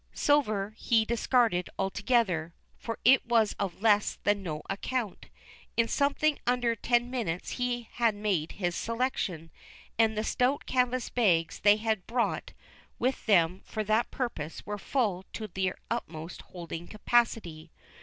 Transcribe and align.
Silver 0.15 0.73
he 0.79 1.05
discarded 1.05 1.69
altogether, 1.77 2.55
for 2.75 2.97
it 3.05 3.23
was 3.23 3.53
of 3.59 3.83
less 3.83 4.15
than 4.23 4.41
no 4.41 4.63
account. 4.67 5.27
In 5.77 5.87
something 5.87 6.39
under 6.47 6.75
ten 6.75 7.11
minutes 7.11 7.51
he 7.61 7.87
had 7.91 8.15
made 8.15 8.53
his 8.53 8.75
selection, 8.75 9.51
and 9.99 10.17
the 10.17 10.23
stout 10.23 10.65
canvas 10.65 11.11
bags 11.11 11.59
they 11.59 11.77
had 11.77 12.07
brought 12.07 12.53
with 12.97 13.27
them 13.27 13.61
for 13.63 13.83
that 13.83 14.09
purpose 14.09 14.65
were 14.65 14.79
full 14.79 15.23
to 15.33 15.45
their 15.47 15.77
utmost 15.91 16.41
holding 16.41 16.87
capacity. 16.87 17.69